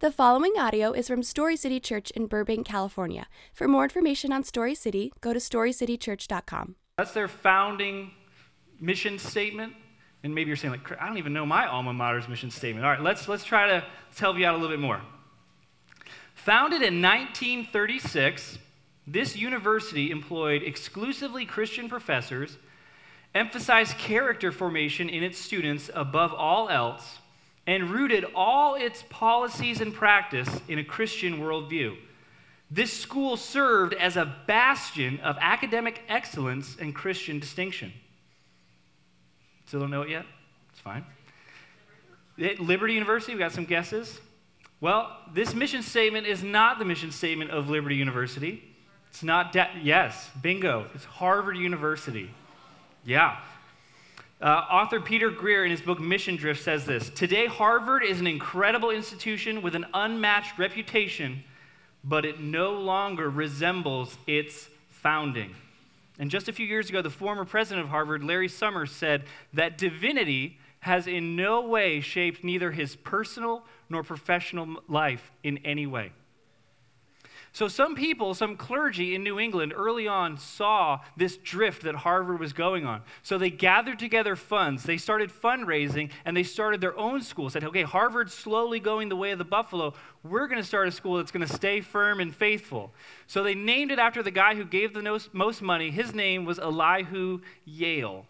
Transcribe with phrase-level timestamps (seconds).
[0.00, 3.28] The following audio is from Story City Church in Burbank, California.
[3.54, 6.76] For more information on Story City, go to storycitychurch.com.
[6.98, 8.10] That's their founding
[8.78, 9.72] mission statement.
[10.22, 12.84] And maybe you're saying, like, I don't even know my alma mater's mission statement.
[12.84, 13.84] All right, let's, let's try to
[14.18, 15.00] help you out a little bit more.
[16.34, 18.58] Founded in 1936,
[19.06, 22.58] this university employed exclusively Christian professors,
[23.34, 27.16] emphasized character formation in its students above all else,
[27.66, 31.96] and rooted all its policies and practice in a Christian worldview.
[32.70, 37.92] This school served as a bastion of academic excellence and Christian distinction.
[39.66, 40.26] Still don't know it yet?
[40.72, 41.04] It's fine.
[42.40, 44.20] At Liberty University, we got some guesses.
[44.80, 48.62] Well, this mission statement is not the mission statement of Liberty University.
[49.08, 52.30] It's not, de- yes, bingo, it's Harvard University.
[53.04, 53.38] Yeah.
[54.38, 58.26] Uh, author Peter Greer, in his book Mission Drift, says this Today, Harvard is an
[58.26, 61.42] incredible institution with an unmatched reputation,
[62.04, 65.54] but it no longer resembles its founding.
[66.18, 69.24] And just a few years ago, the former president of Harvard, Larry Summers, said
[69.54, 75.86] that divinity has in no way shaped neither his personal nor professional life in any
[75.86, 76.12] way.
[77.56, 82.38] So, some people, some clergy in New England early on saw this drift that Harvard
[82.38, 83.00] was going on.
[83.22, 84.82] So, they gathered together funds.
[84.82, 87.48] They started fundraising and they started their own school.
[87.48, 89.94] Said, okay, Harvard's slowly going the way of the buffalo.
[90.22, 92.92] We're going to start a school that's going to stay firm and faithful.
[93.26, 95.90] So, they named it after the guy who gave the most money.
[95.90, 98.26] His name was Elihu Yale.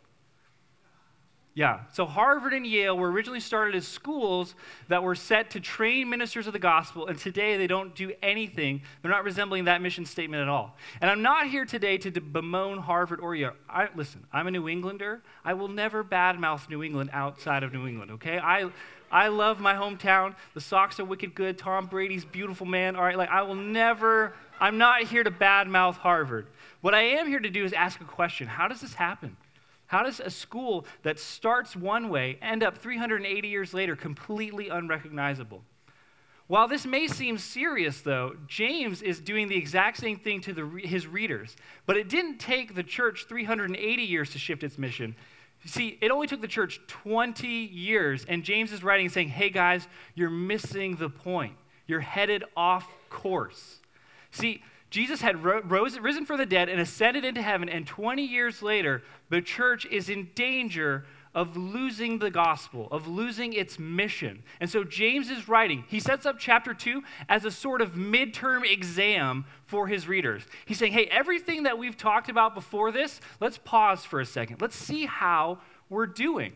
[1.57, 1.81] Yeah.
[1.91, 4.55] So Harvard and Yale were originally started as schools
[4.89, 8.83] that were set to train ministers of the gospel, and today they don't do anything.
[9.01, 10.77] They're not resembling that mission statement at all.
[11.01, 13.55] And I'm not here today to bemoan Harvard or Yale.
[13.71, 15.23] I, listen, I'm a New Englander.
[15.47, 18.39] I will never badmouth New England outside of New England, okay?
[18.39, 18.69] I,
[19.11, 20.35] I love my hometown.
[20.53, 21.57] The Sox are wicked good.
[21.57, 22.97] Tom Brady's beautiful man.
[22.97, 26.49] All right, like I will never, I'm not here to badmouth Harvard.
[26.83, 29.39] What I am here to do is ask a question How does this happen?
[29.87, 35.63] How does a school that starts one way end up 380 years later completely unrecognizable?
[36.49, 40.67] While this may seem serious, though, James is doing the exact same thing to the,
[40.85, 41.57] his readers.
[41.87, 45.17] But it didn't take the church 380 years to shift its mission.
[45.65, 49.89] See, it only took the church 20 years, and James is writing saying, hey guys,
[50.15, 51.57] you're missing the point.
[51.89, 53.81] You're headed off course.
[54.31, 58.63] See, Jesus had rose, risen from the dead and ascended into heaven, and 20 years
[58.63, 61.05] later, the church is in danger
[61.35, 64.43] of losing the gospel, of losing its mission.
[64.59, 68.65] And so James is writing, he sets up chapter 2 as a sort of midterm
[68.65, 70.45] exam for his readers.
[70.65, 74.63] He's saying, hey, everything that we've talked about before this, let's pause for a second.
[74.63, 75.59] Let's see how
[75.91, 76.55] we're doing.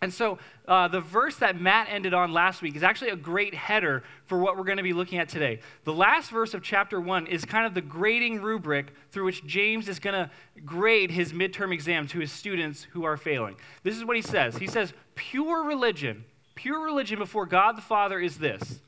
[0.00, 0.38] And so,
[0.68, 4.38] uh, the verse that Matt ended on last week is actually a great header for
[4.38, 5.58] what we're going to be looking at today.
[5.84, 9.88] The last verse of chapter one is kind of the grading rubric through which James
[9.88, 10.30] is going to
[10.64, 13.56] grade his midterm exam to his students who are failing.
[13.82, 18.20] This is what he says He says, Pure religion, pure religion before God the Father
[18.20, 18.80] is this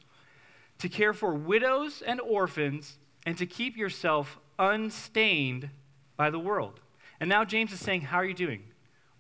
[0.79, 5.71] to care for widows and orphans and to keep yourself unstained
[6.17, 6.81] by the world.
[7.19, 8.63] And now James is saying, How are you doing?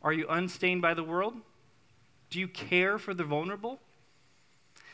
[0.02, 1.34] Are you unstained by the world?
[2.30, 3.80] Do you care for the vulnerable?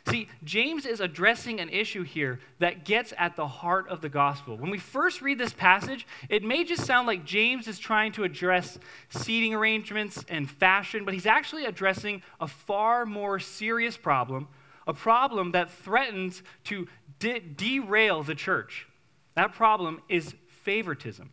[0.08, 4.56] See, James is addressing an issue here that gets at the heart of the gospel.
[4.56, 8.22] When we first read this passage, it may just sound like James is trying to
[8.22, 14.46] address seating arrangements and fashion, but he's actually addressing a far more serious problem,
[14.86, 16.86] a problem that threatens to
[17.18, 18.86] de- derail the church.
[19.34, 21.30] That problem is favoritism.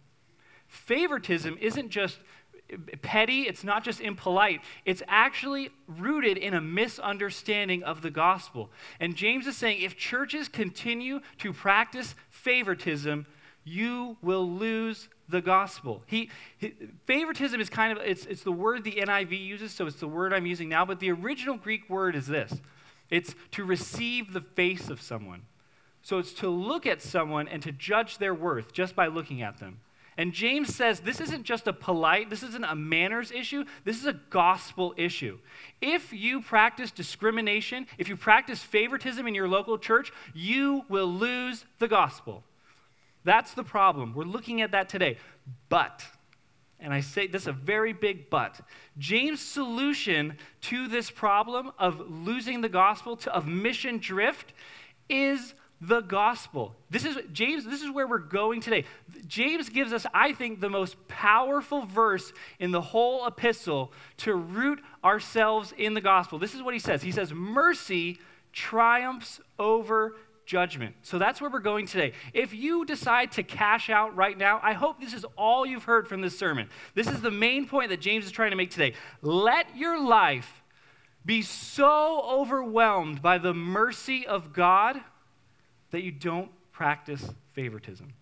[0.65, 2.17] Favoritism isn't just
[3.01, 8.69] petty, it's not just impolite, it's actually rooted in a misunderstanding of the gospel.
[8.99, 13.25] And James is saying if churches continue to practice favoritism,
[13.63, 16.03] you will lose the gospel.
[16.05, 16.73] He, he,
[17.05, 20.33] favoritism is kind of it's, it's the word the NIV uses, so it's the word
[20.33, 22.53] I'm using now, but the original Greek word is this.
[23.09, 25.43] It's to receive the face of someone.
[26.01, 29.59] So it's to look at someone and to judge their worth just by looking at
[29.59, 29.79] them.
[30.17, 34.05] And James says this isn't just a polite, this isn't a manners issue, this is
[34.05, 35.39] a gospel issue.
[35.81, 41.65] If you practice discrimination, if you practice favoritism in your local church, you will lose
[41.79, 42.43] the gospel.
[43.23, 44.13] That's the problem.
[44.13, 45.17] We're looking at that today.
[45.69, 46.05] But,
[46.79, 48.59] and I say this is a very big but,
[48.97, 54.53] James' solution to this problem of losing the gospel, to, of mission drift,
[55.09, 55.53] is
[55.87, 56.75] the gospel.
[56.89, 58.85] This is James, this is where we're going today.
[59.27, 64.79] James gives us, I think, the most powerful verse in the whole epistle to root
[65.03, 66.39] ourselves in the gospel.
[66.39, 67.01] This is what he says.
[67.01, 68.19] He says, Mercy
[68.53, 70.15] triumphs over
[70.45, 70.95] judgment.
[71.01, 72.13] So that's where we're going today.
[72.33, 76.07] If you decide to cash out right now, I hope this is all you've heard
[76.07, 76.69] from this sermon.
[76.95, 78.93] This is the main point that James is trying to make today.
[79.21, 80.63] Let your life
[81.25, 85.01] be so overwhelmed by the mercy of God
[85.93, 87.23] that you don't practice
[87.53, 88.13] favoritism.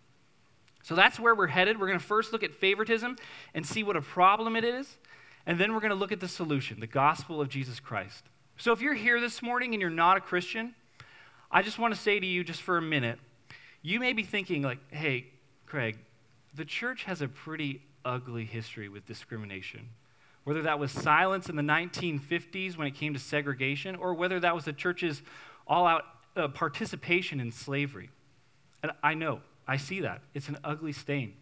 [0.83, 1.79] So that's where we're headed.
[1.79, 3.15] We're going to first look at favoritism
[3.53, 4.97] and see what a problem it is,
[5.45, 8.25] and then we're going to look at the solution, the gospel of Jesus Christ.
[8.57, 10.75] So if you're here this morning and you're not a Christian,
[11.49, 13.19] I just want to say to you, just for a minute,
[13.81, 15.27] you may be thinking, like, hey,
[15.65, 15.97] Craig,
[16.53, 19.87] the church has a pretty ugly history with discrimination.
[20.43, 24.53] Whether that was silence in the 1950s when it came to segregation, or whether that
[24.53, 25.21] was the church's
[25.65, 26.03] all out
[26.35, 28.09] uh, participation in slavery.
[28.83, 30.21] And I know, I see that.
[30.33, 31.33] It's an ugly stain.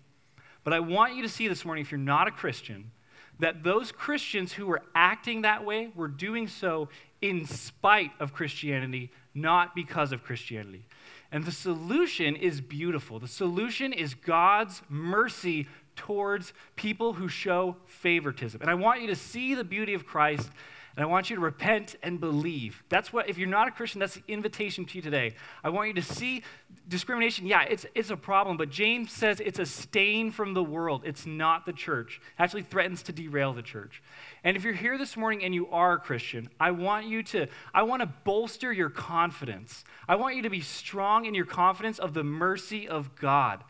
[0.64, 2.92] But I want you to see this morning, if you're not a Christian,
[3.40, 6.90] that those Christians who were acting that way were doing so
[7.22, 10.86] in spite of Christianity, not because of Christianity.
[11.32, 13.20] And the solution is beautiful.
[13.20, 18.62] The solution is God's mercy towards people who show favoritism.
[18.62, 20.50] And I want you to see the beauty of Christ
[21.00, 22.84] and I want you to repent and believe.
[22.90, 25.34] That's what, if you're not a Christian, that's the invitation to you today.
[25.64, 26.44] I want you to see
[26.90, 27.46] discrimination.
[27.46, 31.04] Yeah, it's, it's a problem, but James says it's a stain from the world.
[31.06, 32.20] It's not the church.
[32.38, 34.04] It actually threatens to derail the church.
[34.44, 37.48] And if you're here this morning and you are a Christian, I want you to,
[37.74, 39.86] I want to bolster your confidence.
[40.06, 43.64] I want you to be strong in your confidence of the mercy of God.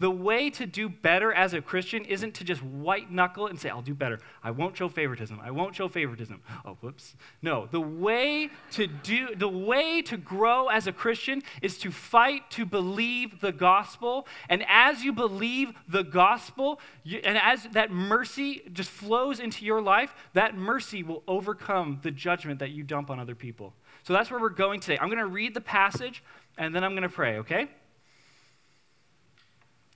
[0.00, 3.68] The way to do better as a Christian isn't to just white knuckle and say,
[3.68, 4.20] I'll do better.
[4.42, 5.40] I won't show favoritism.
[5.42, 6.42] I won't show favoritism.
[6.64, 7.14] Oh, whoops.
[7.42, 12.50] No, the way to do the way to grow as a Christian is to fight
[12.50, 14.26] to believe the gospel.
[14.48, 19.80] And as you believe the gospel, you, and as that mercy just flows into your
[19.80, 23.74] life, that mercy will overcome the judgment that you dump on other people.
[24.02, 24.98] So that's where we're going today.
[25.00, 26.22] I'm going to read the passage
[26.58, 27.68] and then I'm going to pray, okay?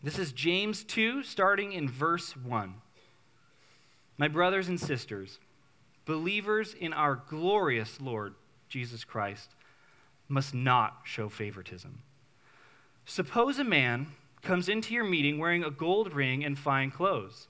[0.00, 2.74] This is James 2, starting in verse 1.
[4.16, 5.40] My brothers and sisters,
[6.04, 8.36] believers in our glorious Lord
[8.68, 9.50] Jesus Christ,
[10.28, 12.02] must not show favoritism.
[13.06, 17.48] Suppose a man comes into your meeting wearing a gold ring and fine clothes,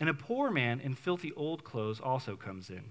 [0.00, 2.84] and a poor man in filthy old clothes also comes in.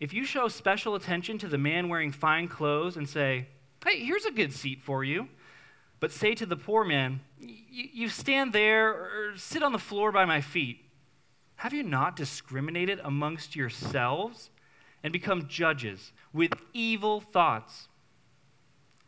[0.00, 3.48] If you show special attention to the man wearing fine clothes and say,
[3.84, 5.28] Hey, here's a good seat for you,
[6.02, 10.24] but say to the poor man, You stand there or sit on the floor by
[10.24, 10.84] my feet.
[11.54, 14.50] Have you not discriminated amongst yourselves
[15.04, 17.86] and become judges with evil thoughts?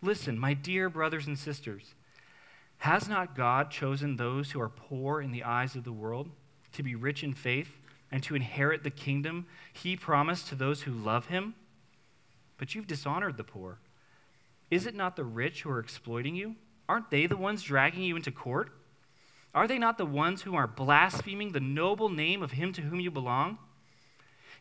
[0.02, 1.96] Listen, my dear brothers and sisters,
[2.79, 6.31] has not God chosen those who are poor in the eyes of the world
[6.75, 7.81] to be rich in faith
[8.12, 11.56] and to inherit the kingdom he promised to those who love him?
[12.56, 13.79] But you've dishonored the poor.
[14.70, 16.55] Is it not the rich who are exploiting you?
[16.89, 18.71] Aren't they the ones dragging you into court?
[19.55, 23.01] Are they not the ones who are blaspheming the noble name of him to whom
[23.01, 23.59] you belong?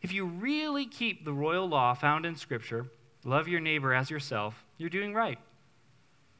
[0.02, 2.86] If you really keep the royal law found in Scripture,
[3.24, 5.38] love your neighbor as yourself, you're doing right.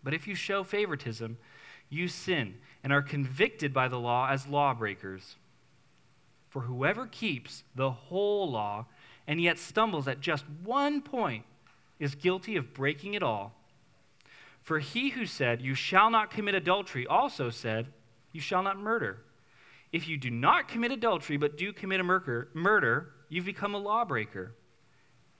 [0.02, 1.38] But if you show favoritism,
[1.88, 5.36] you sin and are convicted by the law as lawbreakers.
[6.50, 8.86] For whoever keeps the whole law
[9.26, 11.44] and yet stumbles at just one point
[11.98, 13.54] is guilty of breaking it all.
[14.64, 17.88] For he who said, You shall not commit adultery, also said,
[18.32, 19.18] You shall not murder.
[19.92, 23.78] If you do not commit adultery, but do commit a murder, murder you've become a
[23.78, 24.54] lawbreaker.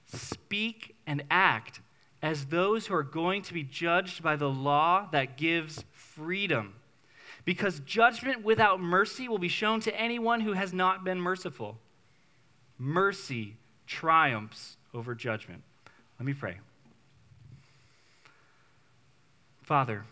[0.04, 1.81] Speak and act
[2.21, 6.75] as those who are going to be judged by the law that gives freedom.
[7.47, 11.78] Because judgment without mercy will be shown to anyone who has not been merciful.
[12.78, 15.62] Mercy triumphs over judgment.
[16.19, 16.59] Let me pray.
[19.64, 20.04] Father,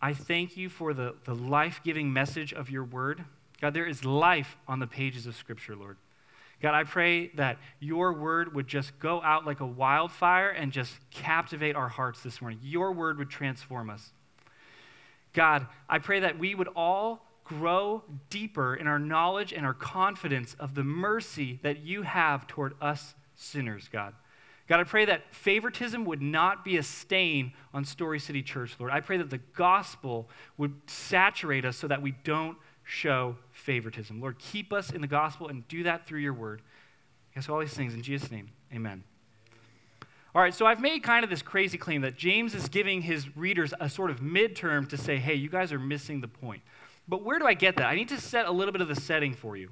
[0.00, 3.22] I thank you for the, the life giving message of your word.
[3.60, 5.98] God, there is life on the pages of Scripture, Lord.
[6.62, 10.94] God, I pray that your word would just go out like a wildfire and just
[11.10, 12.58] captivate our hearts this morning.
[12.62, 14.10] Your word would transform us.
[15.34, 20.56] God, I pray that we would all grow deeper in our knowledge and our confidence
[20.58, 24.14] of the mercy that you have toward us sinners, God.
[24.68, 28.90] God, I pray that favoritism would not be a stain on Story City Church, Lord.
[28.92, 34.20] I pray that the gospel would saturate us so that we don't show favoritism.
[34.20, 36.62] Lord, keep us in the gospel and do that through your word.
[37.34, 38.48] Yes, all these things in Jesus' name.
[38.72, 39.04] Amen.
[40.34, 43.36] All right, so I've made kind of this crazy claim that James is giving his
[43.36, 46.62] readers a sort of midterm to say, hey, you guys are missing the point.
[47.08, 47.86] But where do I get that?
[47.86, 49.70] I need to set a little bit of the setting for you.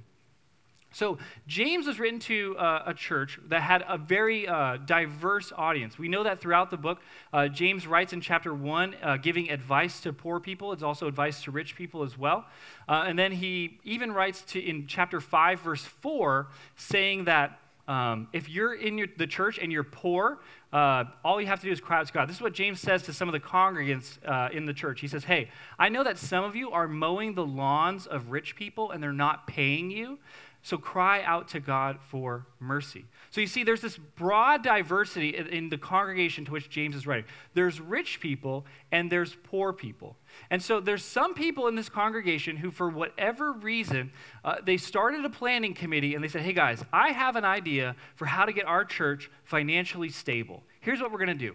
[0.95, 5.99] So, James was written to uh, a church that had a very uh, diverse audience.
[5.99, 7.01] We know that throughout the book.
[7.33, 10.73] Uh, James writes in chapter 1, uh, giving advice to poor people.
[10.73, 12.47] It's also advice to rich people as well.
[12.89, 16.47] Uh, and then he even writes to, in chapter 5, verse 4,
[16.77, 20.39] saying that um, if you're in your, the church and you're poor,
[20.73, 22.29] uh, all you have to do is cry out to God.
[22.29, 25.01] This is what James says to some of the congregants uh, in the church.
[25.01, 28.57] He says, Hey, I know that some of you are mowing the lawns of rich
[28.57, 30.19] people and they're not paying you.
[30.65, 33.05] So cry out to God for mercy.
[33.31, 37.27] So you see, there's this broad diversity in the congregation to which James is writing.
[37.53, 40.17] There's rich people and there's poor people.
[40.49, 44.11] And so there's some people in this congregation who, for whatever reason,
[44.43, 47.95] uh, they started a planning committee and they said, hey guys, I have an idea
[48.17, 50.63] for how to get our church financially stable.
[50.81, 51.55] Here's what we're going to do.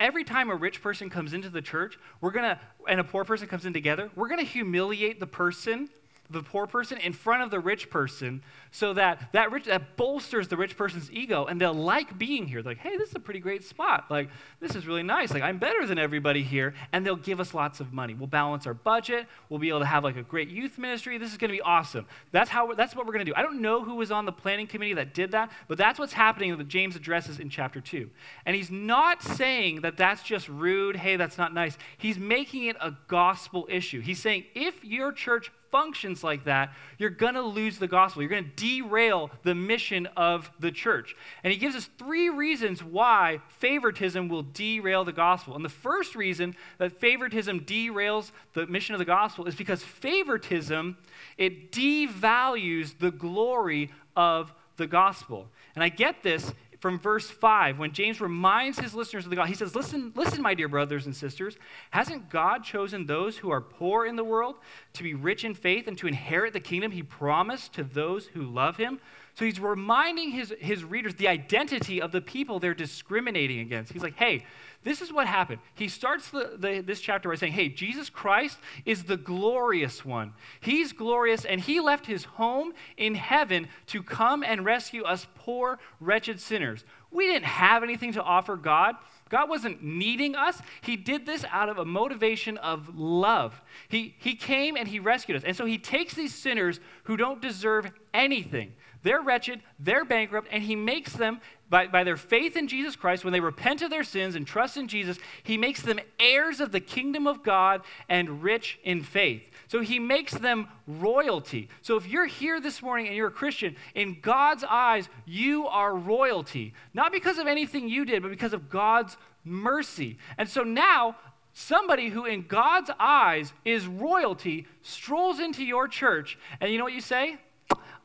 [0.00, 3.46] Every time a rich person comes into the church, we're to, and a poor person
[3.46, 5.90] comes in together, we're to humiliate the person
[6.30, 10.48] the poor person in front of the rich person so that that rich that bolsters
[10.48, 12.62] the rich person's ego and they'll like being here.
[12.62, 14.06] They're like hey this is a pretty great spot.
[14.10, 14.30] Like
[14.60, 15.32] this is really nice.
[15.32, 16.74] Like i'm better than everybody here.
[16.92, 18.14] And they'll give us lots of money.
[18.14, 19.26] We'll balance our budget.
[19.48, 21.18] We'll be able to have like a great youth ministry.
[21.18, 22.06] This is going to be awesome.
[22.32, 23.36] That's how that's what we're going to do.
[23.36, 26.12] I don't know who was on the planning committee that did that but that's what's
[26.12, 28.08] happening that james addresses in chapter 2
[28.46, 31.76] and he's not saying that that's just rude hey that's not nice.
[31.98, 34.00] He's making it a gospel issue.
[34.00, 38.22] He's saying if your church functions like that, you're going to lose the gospel.
[38.22, 41.14] You're going to derail the mission of the church.
[41.44, 45.54] And he gives us three reasons why favoritism will derail the gospel.
[45.54, 50.96] And the first reason that favoritism derails the mission of the gospel is because favoritism
[51.36, 55.48] it devalues the glory of the gospel.
[55.74, 59.48] And I get this from verse 5 when James reminds his listeners of the God.
[59.48, 61.56] He says, Listen, listen, my dear brothers and sisters.
[61.90, 64.56] Hasn't God chosen those who are poor in the world
[64.94, 68.42] to be rich in faith and to inherit the kingdom he promised to those who
[68.42, 69.00] love him?
[69.38, 73.92] So he's reminding his, his readers the identity of the people they're discriminating against.
[73.92, 74.44] He's like, hey,
[74.82, 75.60] this is what happened.
[75.76, 80.32] He starts the, the, this chapter by saying, Hey, Jesus Christ is the glorious one.
[80.60, 85.78] He's glorious, and he left his home in heaven to come and rescue us poor,
[86.00, 86.84] wretched sinners.
[87.10, 88.96] We didn't have anything to offer God.
[89.30, 90.60] God wasn't needing us.
[90.80, 93.60] He did this out of a motivation of love.
[93.88, 95.44] He, he came and he rescued us.
[95.44, 98.72] And so he takes these sinners who don't deserve anything.
[99.02, 101.40] They're wretched, they're bankrupt, and he makes them
[101.70, 104.76] by, by their faith in Jesus Christ, when they repent of their sins and trust
[104.76, 109.50] in Jesus, he makes them heirs of the kingdom of God and rich in faith.
[109.68, 111.68] So he makes them royalty.
[111.82, 115.94] So if you're here this morning and you're a Christian, in God's eyes, you are
[115.94, 116.72] royalty.
[116.94, 120.16] Not because of anything you did, but because of God's mercy.
[120.38, 121.16] And so now,
[121.52, 126.94] somebody who in God's eyes is royalty strolls into your church, and you know what
[126.94, 127.36] you say?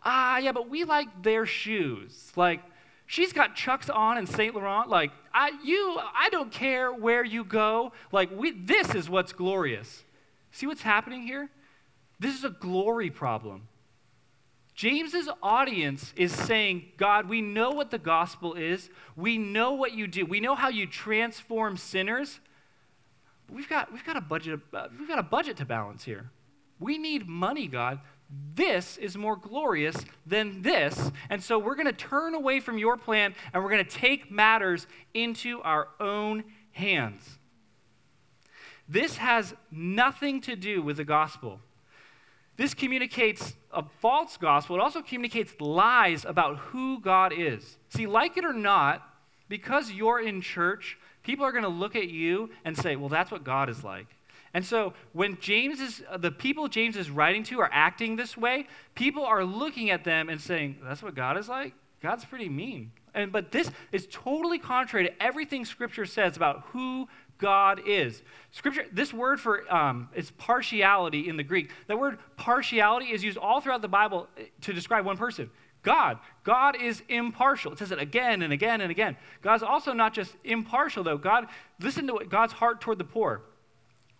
[0.03, 2.31] Ah, yeah, but we like their shoes.
[2.35, 2.61] Like,
[3.05, 4.89] She's got Chucks on and Saint Laurent.
[4.89, 7.91] Like, I, you, I don't care where you go.
[8.11, 10.03] Like, we, this is what's glorious.
[10.51, 11.49] See what's happening here?
[12.19, 13.67] This is a glory problem.
[14.73, 18.89] James's audience is saying, God, we know what the gospel is.
[19.15, 20.25] We know what you do.
[20.25, 22.39] We know how you transform sinners.
[23.51, 26.31] We've got, we've got, a, budget, uh, we've got a budget to balance here.
[26.79, 27.99] We need money, God
[28.55, 31.11] this is more glorious than this.
[31.29, 34.31] And so we're going to turn away from your plan and we're going to take
[34.31, 37.37] matters into our own hands.
[38.87, 41.59] This has nothing to do with the gospel.
[42.57, 44.75] This communicates a false gospel.
[44.75, 47.77] It also communicates lies about who God is.
[47.89, 49.01] See, like it or not,
[49.49, 53.31] because you're in church, people are going to look at you and say, well, that's
[53.31, 54.07] what God is like.
[54.53, 58.37] And so when James is, uh, the people James is writing to are acting this
[58.37, 61.73] way, people are looking at them and saying, that's what God is like?
[62.01, 62.91] God's pretty mean.
[63.15, 67.07] And, but this is totally contrary to everything Scripture says about who
[67.39, 68.21] God is.
[68.51, 71.71] Scripture, this word for um, is partiality in the Greek.
[71.87, 75.49] The word partiality is used all throughout the Bible uh, to describe one person.
[75.81, 76.19] God.
[76.43, 77.73] God is impartial.
[77.73, 79.17] It says it again and again and again.
[79.41, 81.17] God's also not just impartial, though.
[81.17, 81.47] God,
[81.79, 83.41] listen to what God's heart toward the poor.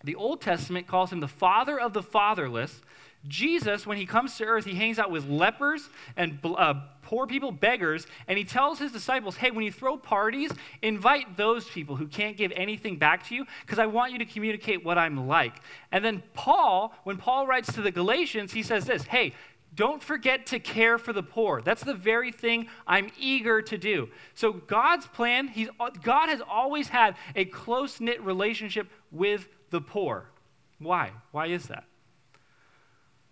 [0.04, 2.82] The Old Testament calls him the father of the fatherless.
[3.28, 7.54] Jesus, when he comes to earth, he hangs out with lepers and uh, poor people,
[7.54, 12.08] beggars, and he tells his disciples, hey, when you throw parties, invite those people who
[12.08, 15.56] can't give anything back to you because I want you to communicate what I'm like.
[15.92, 19.34] And then Paul, when Paul writes to the Galatians, he says this hey,
[19.76, 21.62] don't forget to care for the poor.
[21.62, 24.10] That's the very thing I'm eager to do.
[24.36, 25.52] So God's plan,
[26.04, 30.30] God has always had a close-knit relationship with the poor.
[30.78, 31.12] Why?
[31.32, 31.86] Why is that?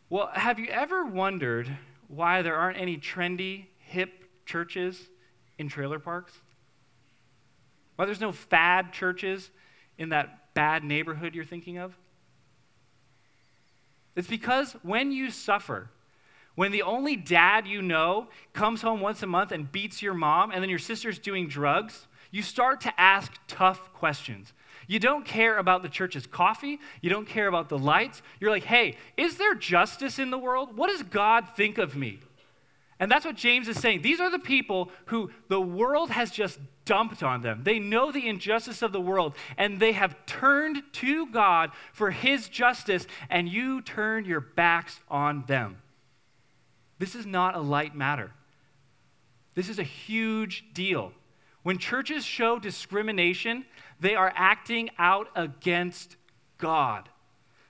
[0.09, 1.69] Well, have you ever wondered
[2.07, 4.11] why there aren't any trendy, hip
[4.45, 4.99] churches
[5.59, 6.33] in trailer parks?
[7.95, 9.51] Why there's no fad churches
[9.99, 11.95] in that bad neighborhood you're thinking of?
[14.15, 15.91] It's because when you suffer,
[16.55, 20.49] when the only dad you know comes home once a month and beats your mom,
[20.49, 24.53] and then your sister's doing drugs, you start to ask tough questions.
[24.91, 26.77] You don't care about the church's coffee.
[26.99, 28.21] You don't care about the lights.
[28.41, 30.75] You're like, hey, is there justice in the world?
[30.75, 32.19] What does God think of me?
[32.99, 34.01] And that's what James is saying.
[34.01, 37.61] These are the people who the world has just dumped on them.
[37.63, 42.49] They know the injustice of the world, and they have turned to God for his
[42.49, 45.77] justice, and you turn your backs on them.
[46.99, 48.31] This is not a light matter.
[49.55, 51.13] This is a huge deal.
[51.63, 53.65] When churches show discrimination,
[54.01, 56.17] they are acting out against
[56.57, 57.07] God.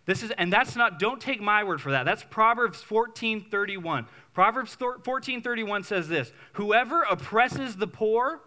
[0.06, 2.06] This is, and that's not, don't take my word for that.
[2.06, 4.08] That's Proverbs 14 31.
[4.34, 8.42] Proverbs 14 31 says this Whoever oppresses the poor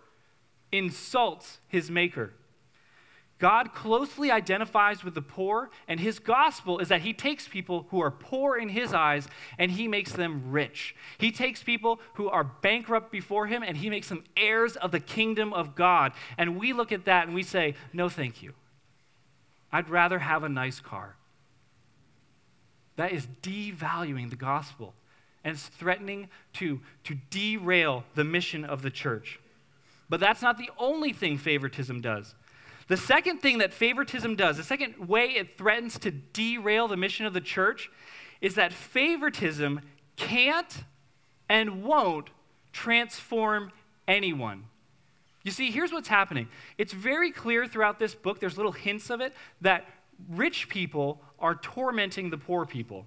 [0.73, 2.33] insults his maker.
[3.45, 8.01] God closely identifies with the poor, and his gospel is that he takes people who
[8.01, 10.97] are poor in his eyes and he makes them rich.
[11.19, 14.99] He takes people who are bankrupt before him and he makes them heirs of the
[14.99, 16.13] kingdom of God.
[16.39, 18.55] And we look at that and we say, No, thank you.
[19.71, 21.15] I'd rather have a nice car.
[22.97, 24.95] That is devaluing the gospel
[25.45, 29.39] and it's threatening to, to derail the mission of the church.
[30.09, 32.35] But that's not the only thing favoritism does.
[32.89, 37.27] The second thing that favoritism does, the second way it threatens to derail the mission
[37.27, 37.91] of the church,
[38.41, 39.81] is that favoritism
[40.17, 40.85] can't
[41.49, 42.31] and won't
[42.73, 43.71] transform
[44.07, 44.65] anyone.
[45.45, 46.49] You see, here's what's happening.
[46.79, 49.87] It's very clear throughout this book, there's little hints of it, that
[50.31, 53.07] rich people are tormenting the poor people.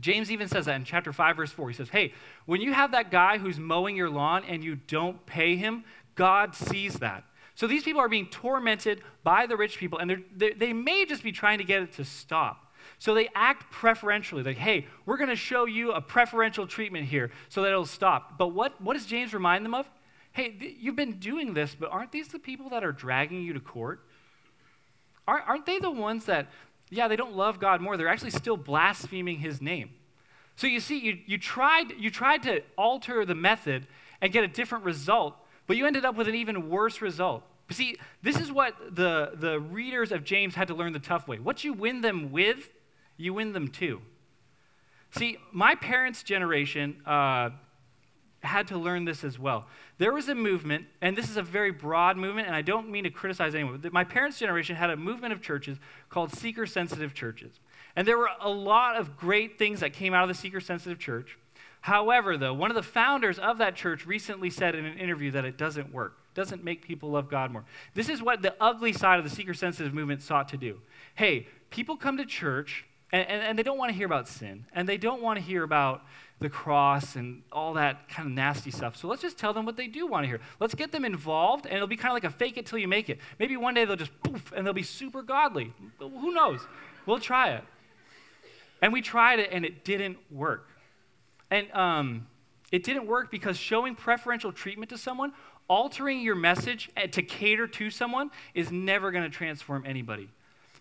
[0.00, 1.68] James even says that in chapter 5, verse 4.
[1.68, 2.12] He says, Hey,
[2.46, 6.54] when you have that guy who's mowing your lawn and you don't pay him, God
[6.54, 7.24] sees that.
[7.54, 11.22] So these people are being tormented by the rich people, and they're, they may just
[11.22, 12.72] be trying to get it to stop.
[12.98, 17.30] So they act preferentially, like, hey, we're going to show you a preferential treatment here
[17.48, 18.38] so that it'll stop.
[18.38, 19.88] But what, what does James remind them of?
[20.32, 23.52] Hey, th- you've been doing this, but aren't these the people that are dragging you
[23.52, 24.04] to court?
[25.26, 26.48] Aren't, aren't they the ones that,
[26.90, 29.90] yeah, they don't love God more, they're actually still blaspheming his name?
[30.56, 33.86] So you see, you, you, tried, you tried to alter the method
[34.20, 37.42] and get a different result, but you ended up with an even worse result.
[37.66, 41.26] But see, this is what the, the readers of James had to learn the tough
[41.26, 41.38] way.
[41.38, 42.70] What you win them with,
[43.16, 44.02] you win them to.
[45.12, 47.50] See, my parents' generation uh,
[48.42, 49.66] had to learn this as well.
[49.98, 53.04] There was a movement, and this is a very broad movement, and I don't mean
[53.04, 53.78] to criticize anyone.
[53.78, 55.78] But My parents' generation had a movement of churches
[56.10, 57.60] called seeker sensitive churches.
[57.96, 60.98] And there were a lot of great things that came out of the seeker sensitive
[60.98, 61.38] church.
[61.84, 65.44] However, though, one of the founders of that church recently said in an interview that
[65.44, 67.66] it doesn't work, doesn't make people love God more.
[67.92, 70.80] This is what the ugly side of the seeker sensitive movement sought to do.
[71.14, 74.64] Hey, people come to church and, and, and they don't want to hear about sin,
[74.72, 76.00] and they don't want to hear about
[76.40, 78.96] the cross and all that kind of nasty stuff.
[78.96, 80.40] So let's just tell them what they do want to hear.
[80.60, 82.88] Let's get them involved, and it'll be kind of like a fake it till you
[82.88, 83.18] make it.
[83.38, 85.74] Maybe one day they'll just poof, and they'll be super godly.
[85.98, 86.60] Who knows?
[87.04, 87.64] We'll try it.
[88.80, 90.70] And we tried it, and it didn't work.
[91.54, 92.26] And um,
[92.72, 95.32] it didn't work because showing preferential treatment to someone,
[95.68, 100.28] altering your message eh, to cater to someone, is never going to transform anybody.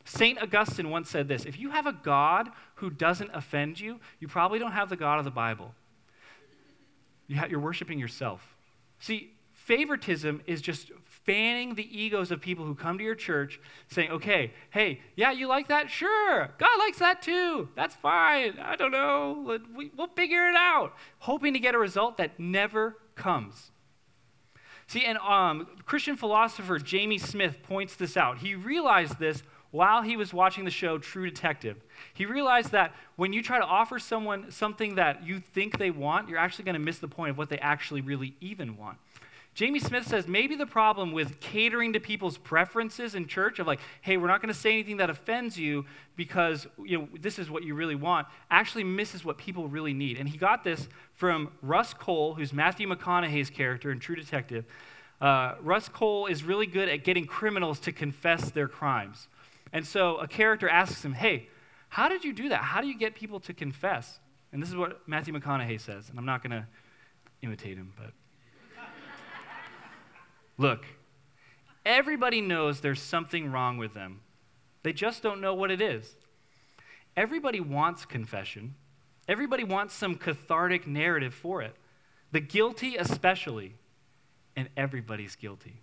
[0.03, 0.41] St.
[0.41, 4.57] Augustine once said this If you have a God who doesn't offend you, you probably
[4.57, 5.75] don't have the God of the Bible.
[7.27, 8.55] You're worshiping yourself.
[8.97, 10.91] See, favoritism is just
[11.23, 15.47] fanning the egos of people who come to your church saying, okay, hey, yeah, you
[15.47, 15.89] like that?
[15.89, 16.49] Sure.
[16.57, 17.69] God likes that too.
[17.75, 18.59] That's fine.
[18.59, 19.59] I don't know.
[19.95, 20.93] We'll figure it out.
[21.19, 23.71] Hoping to get a result that never comes.
[24.87, 28.39] See, and um, Christian philosopher Jamie Smith points this out.
[28.39, 31.77] He realized this while he was watching the show True Detective.
[32.13, 36.29] He realized that when you try to offer someone something that you think they want,
[36.29, 38.99] you're actually going to miss the point of what they actually really even want.
[39.53, 43.79] Jamie Smith says maybe the problem with catering to people's preferences in church of like,
[44.01, 45.85] hey, we're not going to say anything that offends you
[46.15, 50.17] because you know this is what you really want, actually misses what people really need.
[50.17, 54.65] And he got this from Rust Cohle, who's Matthew McConaughey's character in True Detective.
[55.21, 59.27] Uh, Rust Cohle is really good at getting criminals to confess their crimes.
[59.71, 61.47] And so a character asks him, hey,
[61.89, 62.61] how did you do that?
[62.61, 64.19] How do you get people to confess?
[64.51, 66.65] And this is what Matthew McConaughey says, and I'm not going to
[67.43, 68.13] imitate him, but.
[70.57, 70.85] Look,
[71.85, 74.21] everybody knows there's something wrong with them.
[74.83, 76.15] They just don't know what it is.
[77.15, 78.75] Everybody wants confession.
[79.27, 81.75] Everybody wants some cathartic narrative for it.
[82.31, 83.75] The guilty, especially,
[84.55, 85.81] and everybody's guilty.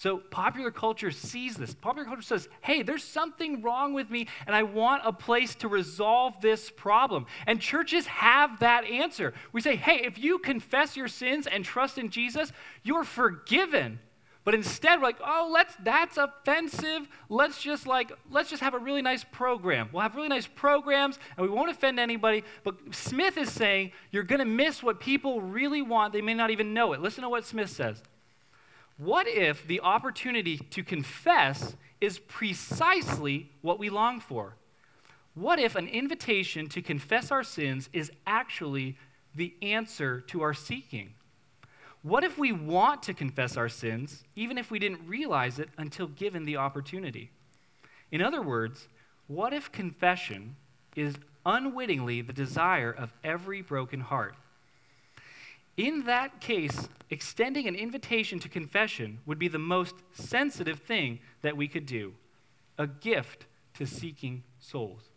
[0.00, 1.74] So popular culture sees this.
[1.74, 5.68] Popular culture says, hey, there's something wrong with me, and I want a place to
[5.68, 7.26] resolve this problem.
[7.46, 9.34] And churches have that answer.
[9.52, 12.50] We say, hey, if you confess your sins and trust in Jesus,
[12.82, 13.98] you're forgiven.
[14.42, 17.06] But instead, we're like, oh, let's that's offensive.
[17.28, 19.90] Let's just like, let's just have a really nice program.
[19.92, 22.42] We'll have really nice programs and we won't offend anybody.
[22.64, 26.14] But Smith is saying you're gonna miss what people really want.
[26.14, 27.02] They may not even know it.
[27.02, 28.02] Listen to what Smith says.
[29.00, 34.56] What if the opportunity to confess is precisely what we long for?
[35.32, 38.98] What if an invitation to confess our sins is actually
[39.34, 41.14] the answer to our seeking?
[42.02, 46.08] What if we want to confess our sins, even if we didn't realize it until
[46.08, 47.30] given the opportunity?
[48.12, 48.86] In other words,
[49.28, 50.56] what if confession
[50.94, 54.34] is unwittingly the desire of every broken heart?
[55.76, 61.56] In that case, extending an invitation to confession would be the most sensitive thing that
[61.56, 62.14] we could do
[62.78, 65.09] a gift to seeking souls.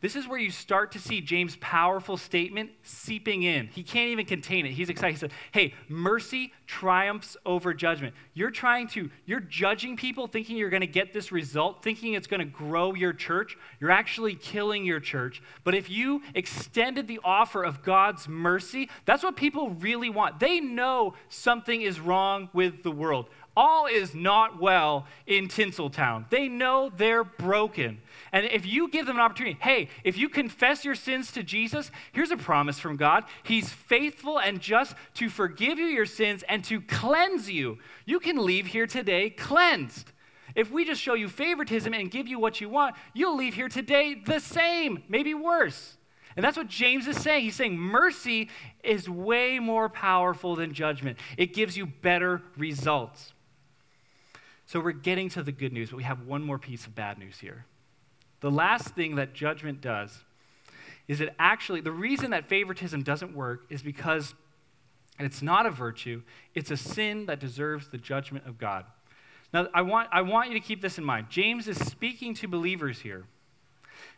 [0.00, 3.66] This is where you start to see James' powerful statement seeping in.
[3.66, 4.72] He can't even contain it.
[4.72, 5.12] He's excited.
[5.12, 8.14] He said, Hey, mercy triumphs over judgment.
[8.32, 12.26] You're trying to, you're judging people thinking you're going to get this result, thinking it's
[12.26, 13.58] going to grow your church.
[13.78, 15.42] You're actually killing your church.
[15.64, 20.40] But if you extended the offer of God's mercy, that's what people really want.
[20.40, 26.28] They know something is wrong with the world all is not well in Tinseltown.
[26.30, 28.00] They know they're broken.
[28.32, 31.90] And if you give them an opportunity, hey, if you confess your sins to Jesus,
[32.12, 33.24] here's a promise from God.
[33.42, 37.78] He's faithful and just to forgive you your sins and to cleanse you.
[38.06, 40.12] You can leave here today cleansed.
[40.54, 43.68] If we just show you favoritism and give you what you want, you'll leave here
[43.68, 45.96] today the same, maybe worse.
[46.36, 47.44] And that's what James is saying.
[47.44, 48.48] He's saying mercy
[48.84, 53.32] is way more powerful than judgment, it gives you better results.
[54.66, 57.18] So we're getting to the good news, but we have one more piece of bad
[57.18, 57.66] news here.
[58.40, 60.24] The last thing that judgment does
[61.08, 64.34] is that actually, the reason that favoritism doesn't work is because
[65.18, 66.22] it's not a virtue,
[66.54, 68.84] it's a sin that deserves the judgment of God.
[69.52, 71.26] Now, I want, I want you to keep this in mind.
[71.28, 73.24] James is speaking to believers here,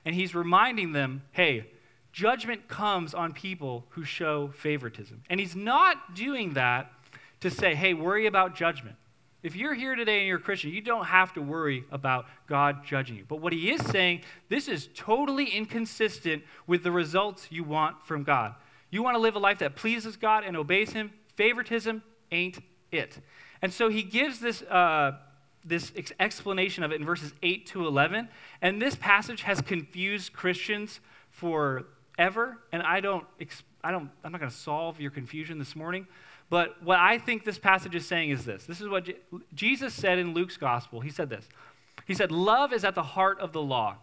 [0.04, 1.66] and he's reminding them hey,
[2.12, 5.22] judgment comes on people who show favoritism.
[5.30, 6.92] And he's not doing that
[7.40, 8.96] to say, hey, worry about judgment.
[9.42, 12.84] If you're here today and you're a Christian, you don't have to worry about God
[12.84, 13.24] judging you.
[13.26, 18.22] But what he is saying, this is totally inconsistent with the results you want from
[18.22, 18.54] God.
[18.90, 22.58] You want to live a life that pleases God and obeys him, favoritism ain't
[22.92, 23.18] it.
[23.62, 25.18] And so he gives this, uh,
[25.64, 28.28] this ex- explanation of it in verses 8 to 11.
[28.60, 31.00] And this passage has confused Christians
[31.30, 32.58] forever.
[32.70, 33.24] And I don't,
[33.82, 36.06] I don't, I'm not going to solve your confusion this morning.
[36.50, 38.64] But what I think this passage is saying is this.
[38.64, 39.16] This is what Je-
[39.54, 41.00] Jesus said in Luke's gospel.
[41.00, 41.48] He said this.
[42.06, 43.96] He said, Love is at the heart of the law.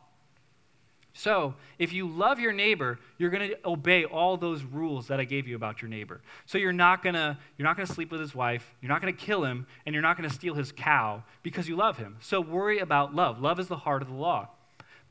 [1.13, 5.25] So, if you love your neighbor, you're going to obey all those rules that I
[5.25, 6.21] gave you about your neighbor.
[6.45, 9.01] So you're not going to you're not going to sleep with his wife, you're not
[9.01, 11.97] going to kill him, and you're not going to steal his cow because you love
[11.97, 12.17] him.
[12.21, 13.41] So worry about love.
[13.41, 14.49] Love is the heart of the law.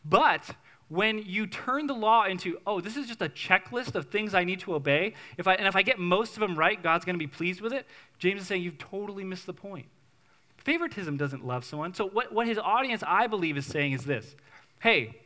[0.05, 0.49] But
[0.89, 4.45] when you turn the law into, oh, this is just a checklist of things I
[4.45, 7.15] need to obey, if I, and if I get most of them right, God's going
[7.15, 7.87] to be pleased with it,
[8.19, 9.87] James is saying you've totally missed the point.
[10.57, 11.95] Favoritism doesn't love someone.
[11.95, 14.35] So, what, what his audience, I believe, is saying is this
[14.81, 15.17] hey,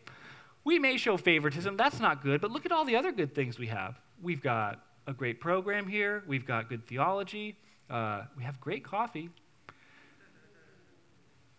[0.64, 3.58] we may show favoritism, that's not good, but look at all the other good things
[3.58, 4.00] we have.
[4.22, 7.56] We've got a great program here, we've got good theology,
[7.90, 9.30] uh, we have great coffee.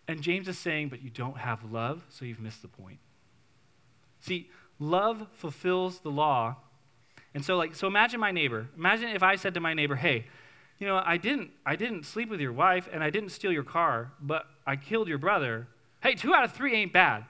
[0.08, 2.98] And James is saying, but you don't have love, so you've missed the point.
[4.24, 6.56] See, love fulfills the law.
[7.34, 8.68] And so like so imagine my neighbor.
[8.74, 10.26] Imagine if I said to my neighbor, "Hey,
[10.78, 13.64] you know, I didn't I didn't sleep with your wife and I didn't steal your
[13.64, 15.68] car, but I killed your brother."
[16.02, 17.24] Hey, 2 out of 3 ain't bad.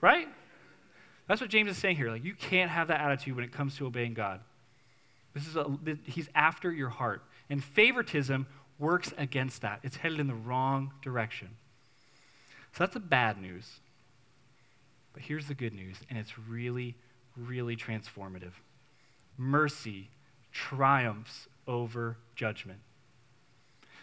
[0.00, 0.28] Right?
[1.26, 2.10] That's what James is saying here.
[2.10, 4.40] Like you can't have that attitude when it comes to obeying God.
[5.34, 5.66] This is a,
[6.04, 7.22] he's after your heart.
[7.50, 8.46] And favoritism
[8.78, 9.80] works against that.
[9.82, 11.48] It's headed in the wrong direction.
[12.72, 13.80] So that's the bad news.
[15.18, 16.94] But here's the good news, and it's really,
[17.36, 18.52] really transformative
[19.36, 20.10] mercy
[20.52, 22.78] triumphs over judgment.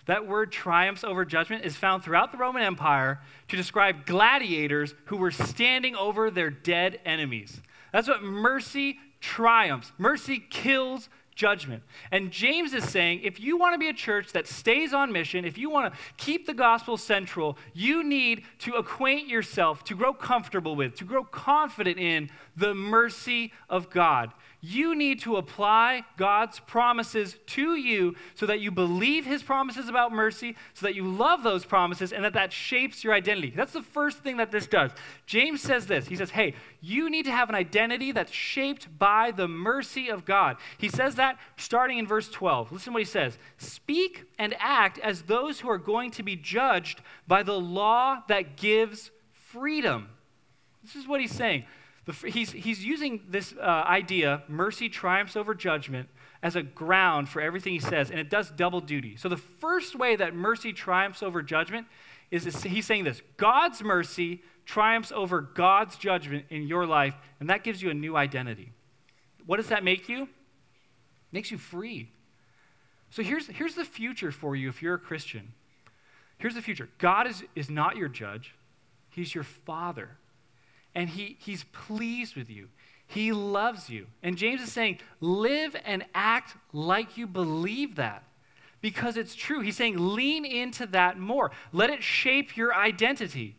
[0.07, 5.15] That word triumphs over judgment is found throughout the Roman Empire to describe gladiators who
[5.15, 7.61] were standing over their dead enemies.
[7.93, 9.93] That's what mercy triumphs.
[9.97, 11.83] Mercy kills judgment.
[12.11, 15.45] And James is saying if you want to be a church that stays on mission,
[15.45, 20.13] if you want to keep the gospel central, you need to acquaint yourself, to grow
[20.13, 24.31] comfortable with, to grow confident in the mercy of God.
[24.67, 30.11] You need to apply God's promises to you so that you believe his promises about
[30.11, 33.53] mercy, so that you love those promises, and that that shapes your identity.
[33.55, 34.89] That's the first thing that this does.
[35.27, 39.29] James says this He says, Hey, you need to have an identity that's shaped by
[39.29, 40.57] the mercy of God.
[40.79, 42.71] He says that starting in verse 12.
[42.71, 46.35] Listen to what he says Speak and act as those who are going to be
[46.35, 50.09] judged by the law that gives freedom.
[50.83, 51.65] This is what he's saying.
[52.05, 56.07] The, he's, he's using this uh, idea, mercy triumphs over judgment,
[56.43, 59.15] as a ground for everything he says, and it does double duty.
[59.17, 61.87] So the first way that mercy triumphs over judgment
[62.29, 67.63] is he's saying this God's mercy triumphs over God's judgment in your life, and that
[67.63, 68.71] gives you a new identity.
[69.47, 70.23] What does that make you?
[70.23, 70.29] It
[71.31, 72.11] makes you free.
[73.09, 75.53] So here's, here's the future for you if you're a Christian.
[76.37, 78.53] Here's the future God is, is not your judge,
[79.09, 80.17] He's your father
[80.95, 82.69] and he, he's pleased with you.
[83.05, 84.07] He loves you.
[84.23, 88.23] And James is saying, live and act like you believe that
[88.81, 89.59] because it's true.
[89.59, 91.51] He's saying, lean into that more.
[91.71, 93.55] Let it shape your identity.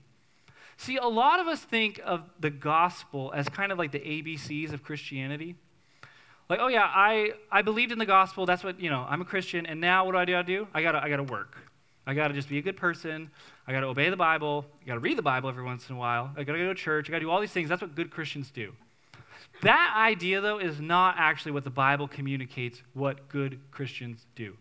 [0.77, 4.72] See, a lot of us think of the gospel as kind of like the ABCs
[4.72, 5.57] of Christianity.
[6.49, 8.46] Like, oh yeah, I, I believed in the gospel.
[8.46, 9.66] That's what, you know, I'm a Christian.
[9.66, 10.37] And now what do I do?
[10.37, 10.68] I do?
[10.75, 11.57] I gotta, I gotta work.
[12.07, 13.31] I gotta just be a good person.
[13.66, 14.64] I got to obey the Bible.
[14.83, 16.31] I got to read the Bible every once in a while.
[16.37, 17.09] I got to go to church.
[17.09, 17.69] I got to do all these things.
[17.69, 18.73] That's what good Christians do.
[19.62, 24.57] That idea, though, is not actually what the Bible communicates what good Christians do.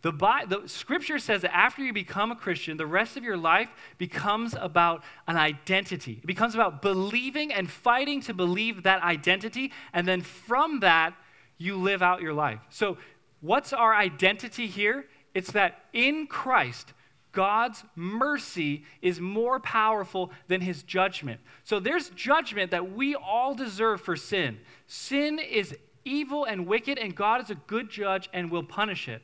[0.00, 3.36] The, Bi- the scripture says that after you become a Christian, the rest of your
[3.36, 6.18] life becomes about an identity.
[6.22, 11.14] It becomes about believing and fighting to believe that identity, and then from that,
[11.58, 12.58] you live out your life.
[12.70, 12.98] So,
[13.40, 15.06] what's our identity here?
[15.34, 16.92] It's that in Christ,
[17.32, 21.40] God's mercy is more powerful than his judgment.
[21.64, 24.58] So there's judgment that we all deserve for sin.
[24.86, 29.22] Sin is evil and wicked, and God is a good judge and will punish it.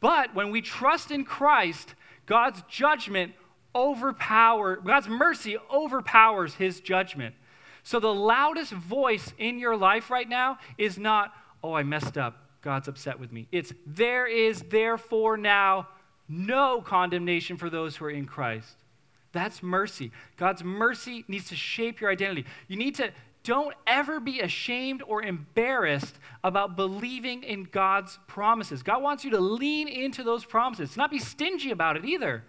[0.00, 1.94] But when we trust in Christ,
[2.26, 3.34] God's judgment
[3.74, 7.34] overpower God's mercy overpowers his judgment.
[7.82, 12.43] So the loudest voice in your life right now is not, "Oh, I messed up.
[12.64, 15.86] God's upset with me." It's there is therefore now
[16.28, 18.76] no condemnation for those who are in Christ.
[19.30, 20.10] That's mercy.
[20.36, 22.46] God's mercy needs to shape your identity.
[22.66, 28.82] You need to don't ever be ashamed or embarrassed about believing in God's promises.
[28.82, 32.44] God wants you to lean into those promises, not be stingy about it either.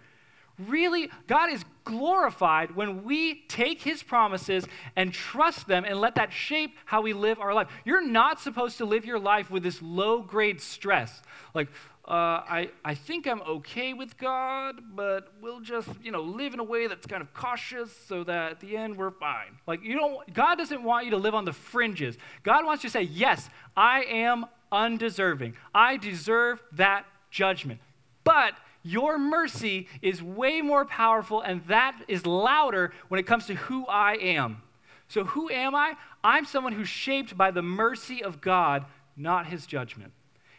[0.58, 4.66] Really, God is glorified when we take His promises
[4.96, 7.68] and trust them and let that shape how we live our life.
[7.84, 11.22] You're not supposed to live your life with this low grade stress.
[11.54, 11.68] Like,
[12.08, 16.60] uh, I, I think I'm okay with God, but we'll just, you know, live in
[16.60, 19.58] a way that's kind of cautious so that at the end we're fine.
[19.66, 22.16] Like, you don't, God doesn't want you to live on the fringes.
[22.44, 25.54] God wants you to say, yes, I am undeserving.
[25.74, 27.80] I deserve that judgment.
[28.22, 28.54] But
[28.86, 33.86] your mercy is way more powerful, and that is louder when it comes to who
[33.86, 34.62] I am.
[35.08, 35.94] So, who am I?
[36.22, 38.84] I'm someone who's shaped by the mercy of God,
[39.16, 40.12] not his judgment.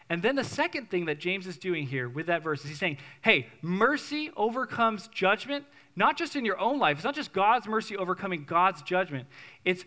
[0.10, 2.80] And then the second thing that James is doing here with that verse is he's
[2.80, 5.66] saying, hey, mercy overcomes judgment,
[5.98, 6.98] not just in your own life.
[6.98, 9.28] It's not just God's mercy overcoming God's judgment.
[9.66, 9.84] It's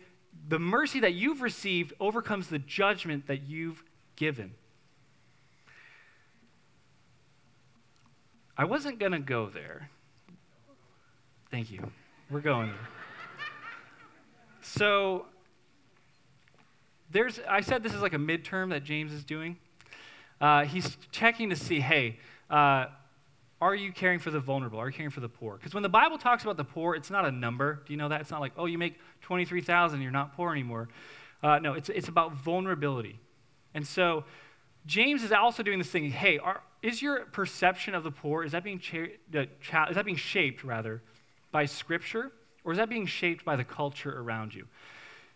[0.48, 3.82] the mercy that you've received overcomes the judgment that you've
[4.16, 4.52] given.
[8.60, 9.88] I wasn't going to go there.
[11.50, 11.90] Thank you.
[12.30, 12.88] We're going there.
[14.60, 15.24] So,
[17.10, 19.56] there's, I said this is like a midterm that James is doing
[20.42, 22.18] uh, he's checking to see, hey,
[22.50, 22.86] uh,
[23.62, 24.78] are you caring for the vulnerable?
[24.78, 25.56] Are you caring for the poor?
[25.56, 27.82] Because when the Bible talks about the poor, it's not a number.
[27.86, 28.20] Do you know that?
[28.20, 30.88] It's not like, oh, you make 23,000, you're not poor anymore.
[31.42, 33.18] Uh, no, it's, it's about vulnerability.
[33.74, 34.24] And so
[34.86, 38.52] James is also doing this thing, hey, are, is your perception of the poor, is
[38.52, 41.02] that being, cha- cha- is that being shaped, rather,
[41.52, 42.32] by Scripture?
[42.64, 44.66] Or is that being shaped by the culture around you?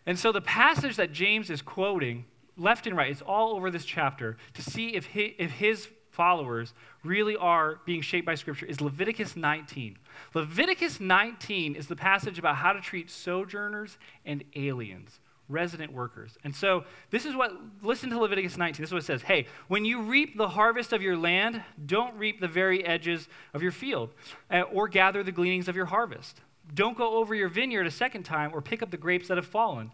[0.07, 2.27] And so the passage that James is quoting
[2.57, 7.37] left and right, it's all over this chapter to see if if his followers really
[7.37, 9.99] are being shaped by Scripture is Leviticus 19.
[10.33, 16.37] Leviticus 19 is the passage about how to treat sojourners and aliens, resident workers.
[16.45, 17.53] And so this is what,
[17.83, 18.83] listen to Leviticus 19.
[18.83, 22.17] This is what it says Hey, when you reap the harvest of your land, don't
[22.17, 24.11] reap the very edges of your field
[24.51, 26.41] uh, or gather the gleanings of your harvest.
[26.73, 29.47] Don't go over your vineyard a second time or pick up the grapes that have
[29.47, 29.93] fallen.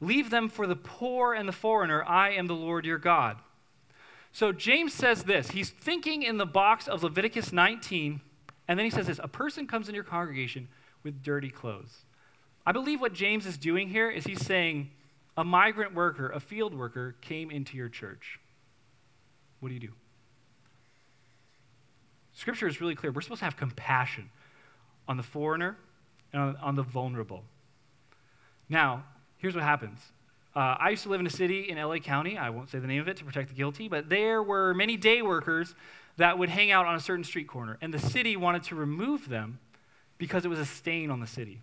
[0.00, 2.04] Leave them for the poor and the foreigner.
[2.04, 3.38] I am the Lord your God.
[4.32, 5.50] So James says this.
[5.50, 8.20] He's thinking in the box of Leviticus 19,
[8.66, 10.68] and then he says this A person comes in your congregation
[11.02, 12.04] with dirty clothes.
[12.64, 14.90] I believe what James is doing here is he's saying,
[15.36, 18.38] a migrant worker, a field worker, came into your church.
[19.60, 19.92] What do you do?
[22.34, 23.12] Scripture is really clear.
[23.12, 24.30] We're supposed to have compassion
[25.08, 25.76] on the foreigner
[26.32, 27.44] and on, the vulnerable.
[28.68, 29.04] Now,
[29.36, 29.98] here's what happens.
[30.54, 32.38] Uh, I used to live in a city in LA County.
[32.38, 34.96] I won't say the name of it to protect the guilty, but there were many
[34.96, 35.74] day workers
[36.16, 39.28] that would hang out on a certain street corner, and the city wanted to remove
[39.28, 39.58] them
[40.18, 41.62] because it was a stain on the city.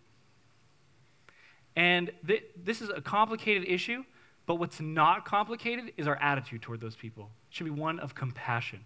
[1.79, 4.03] And th- this is a complicated issue,
[4.45, 7.29] but what's not complicated is our attitude toward those people.
[7.49, 8.83] It should be one of compassion.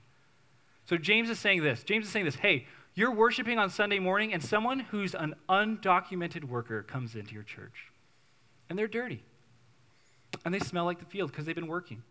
[0.86, 1.84] So James is saying this.
[1.84, 6.44] James is saying this hey, you're worshiping on Sunday morning, and someone who's an undocumented
[6.44, 7.92] worker comes into your church.
[8.70, 9.24] And they're dirty.
[10.46, 12.04] And they smell like the field because they've been working.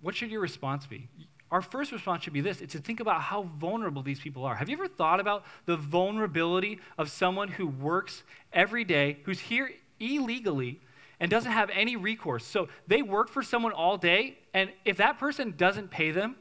[0.00, 1.06] What should your response be?
[1.50, 4.54] Our first response should be this it's to think about how vulnerable these people are.
[4.54, 9.70] Have you ever thought about the vulnerability of someone who works every day, who's here
[9.98, 10.80] illegally,
[11.20, 12.44] and doesn't have any recourse?
[12.44, 16.36] So they work for someone all day, and if that person doesn't pay them,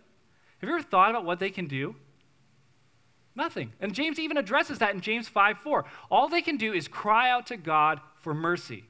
[0.59, 1.95] have you ever thought about what they can do?
[3.35, 3.71] Nothing.
[3.79, 5.85] And James even addresses that in James 5 4.
[6.09, 8.83] All they can do is cry out to God for mercy.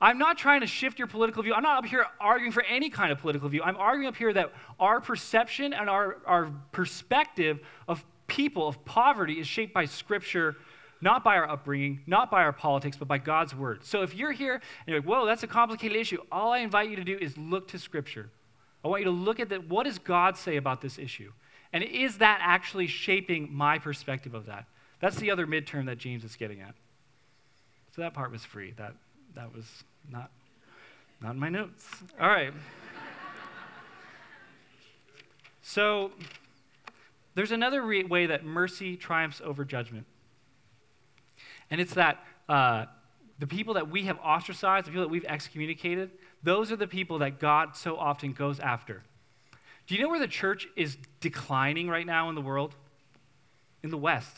[0.00, 1.54] I'm not trying to shift your political view.
[1.54, 3.62] I'm not up here arguing for any kind of political view.
[3.62, 9.40] I'm arguing up here that our perception and our, our perspective of people, of poverty,
[9.40, 10.56] is shaped by Scripture,
[11.00, 13.84] not by our upbringing, not by our politics, but by God's Word.
[13.84, 16.90] So if you're here and you're like, whoa, that's a complicated issue, all I invite
[16.90, 18.30] you to do is look to Scripture.
[18.84, 19.68] I want you to look at that.
[19.68, 21.32] What does God say about this issue?
[21.72, 24.66] And is that actually shaping my perspective of that?
[25.00, 26.74] That's the other midterm that James is getting at.
[27.94, 28.72] So that part was free.
[28.76, 28.94] That,
[29.36, 29.66] that was
[30.10, 30.30] not,
[31.20, 31.86] not in my notes.
[32.18, 32.52] All right.
[35.62, 36.10] so
[37.34, 40.06] there's another re- way that mercy triumphs over judgment.
[41.70, 42.86] And it's that uh,
[43.38, 47.18] the people that we have ostracized, the people that we've excommunicated, those are the people
[47.18, 49.02] that God so often goes after.
[49.86, 52.74] Do you know where the church is declining right now in the world?
[53.82, 54.34] In the West.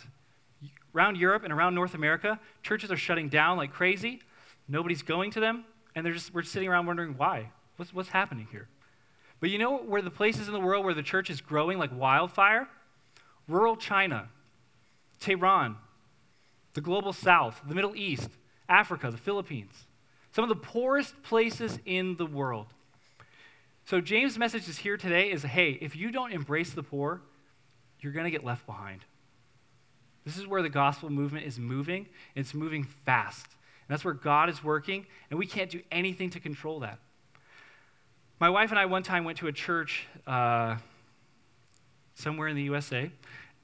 [0.93, 4.23] Around Europe and around North America, churches are shutting down like crazy.
[4.69, 7.51] Nobody's going to them, and they're just, we're sitting around wondering why.
[7.77, 8.69] What's, what's happening here?
[9.41, 11.97] But you know where the places in the world where the church is growing like
[11.97, 12.69] wildfire?
[13.47, 14.29] Rural China,
[15.21, 15.77] Tehran,
[16.75, 18.29] the global south, the Middle East,
[18.69, 19.87] Africa, the Philippines.
[20.33, 22.67] Some of the poorest places in the world.
[23.85, 27.23] So James' message is here today is hey, if you don't embrace the poor,
[28.01, 29.05] you're going to get left behind.
[30.25, 33.47] This is where the gospel movement is moving, it's moving fast.
[33.89, 36.99] That's where God is working, and we can't do anything to control that.
[38.39, 40.77] My wife and I one time went to a church uh,
[42.15, 43.11] somewhere in the USA,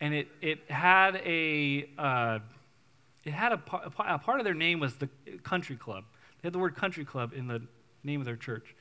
[0.00, 2.38] and it, it had a uh,
[3.24, 3.60] it had a,
[3.98, 5.08] a part of their name was the
[5.42, 6.04] country club.
[6.42, 7.62] They had the word country club in the
[8.02, 8.74] name of their church.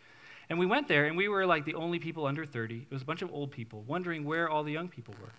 [0.49, 2.88] And we went there, and we were like the only people under 30.
[2.89, 5.32] It was a bunch of old people wondering where all the young people were.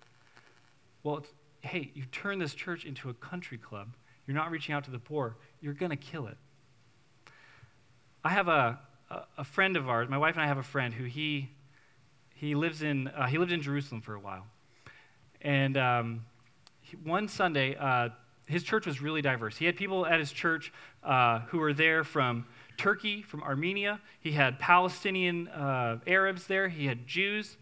[1.03, 1.23] Well,
[1.61, 3.89] hey, you turn this church into a country club.
[4.27, 5.35] You're not reaching out to the poor.
[5.61, 6.37] You're going to kill it.
[8.23, 8.79] I have a,
[9.37, 11.51] a, friend of ours, my wife and I have a friend who he,
[12.33, 14.47] he, lives in, uh, he lived in Jerusalem for a while.
[15.41, 16.25] And um,
[16.81, 18.09] he, one Sunday, uh,
[18.47, 19.57] his church was really diverse.
[19.57, 23.99] He had people at his church uh, who were there from Turkey, from Armenia.
[24.21, 26.67] He had Palestinian uh, Arabs there.
[26.67, 27.57] He had Jews.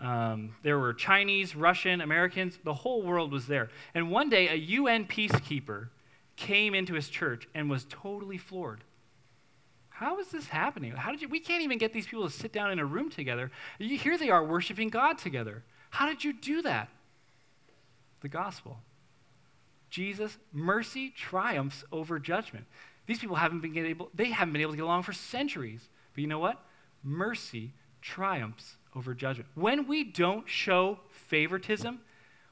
[0.00, 2.58] Um, there were Chinese, Russian, Americans.
[2.64, 3.70] The whole world was there.
[3.94, 5.88] And one day, a UN peacekeeper
[6.36, 8.84] came into his church and was totally floored.
[9.90, 10.92] How is this happening?
[10.92, 11.28] How did you?
[11.28, 13.50] We can't even get these people to sit down in a room together.
[13.78, 15.62] Here they are worshiping God together.
[15.90, 16.88] How did you do that?
[18.20, 18.78] The gospel.
[19.90, 22.64] Jesus' mercy triumphs over judgment.
[23.06, 25.88] These people haven't been able, they haven't been able to get along for centuries.
[26.14, 26.64] But you know what?
[27.02, 29.50] Mercy triumphs over judgment.
[29.54, 32.00] When we don't show favoritism,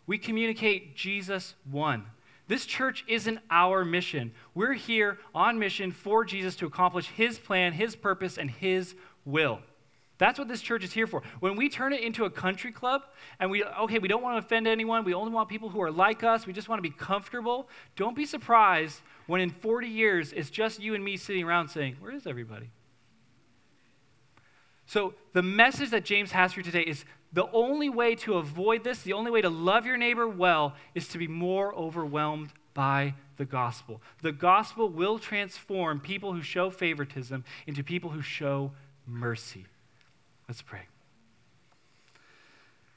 [0.06, 2.04] we communicate Jesus won.
[2.50, 4.32] This church isn't our mission.
[4.56, 9.60] We're here on mission for Jesus to accomplish his plan, his purpose, and his will.
[10.18, 11.22] That's what this church is here for.
[11.38, 13.02] When we turn it into a country club
[13.38, 15.92] and we, okay, we don't want to offend anyone, we only want people who are
[15.92, 20.33] like us, we just want to be comfortable, don't be surprised when in 40 years
[20.33, 22.70] it's just you and me sitting around saying, Where is everybody?
[24.90, 28.82] So, the message that James has for you today is the only way to avoid
[28.82, 33.14] this, the only way to love your neighbor well, is to be more overwhelmed by
[33.36, 34.02] the gospel.
[34.22, 38.72] The gospel will transform people who show favoritism into people who show
[39.06, 39.64] mercy.
[40.48, 40.88] Let's pray.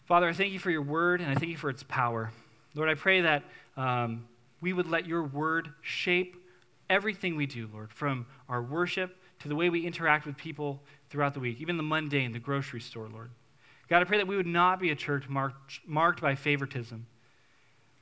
[0.06, 2.32] Father, I thank you for your word and I thank you for its power.
[2.74, 3.44] Lord, I pray that
[3.78, 4.28] um,
[4.62, 6.44] we would let your word shape
[6.90, 10.82] everything we do, Lord, from our worship to the way we interact with people
[11.14, 13.30] throughout the week, even the mundane, the grocery store, Lord.
[13.88, 17.06] God, I pray that we would not be a church marked, marked by favoritism.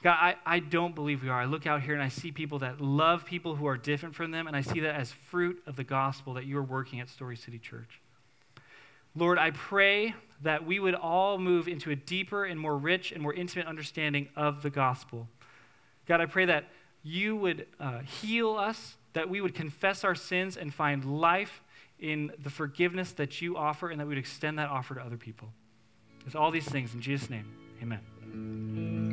[0.01, 1.41] God, I, I don't believe we are.
[1.41, 4.31] I look out here and I see people that love people who are different from
[4.31, 7.09] them, and I see that as fruit of the gospel that you are working at
[7.09, 7.99] Story City Church.
[9.13, 13.21] Lord, I pray that we would all move into a deeper and more rich and
[13.21, 15.27] more intimate understanding of the gospel.
[16.07, 16.69] God, I pray that
[17.03, 21.61] you would uh, heal us, that we would confess our sins and find life
[22.01, 25.17] in the forgiveness that you offer, and that we would extend that offer to other
[25.17, 25.53] people.
[26.25, 27.45] It's all these things in Jesus' name.
[27.81, 29.10] Amen.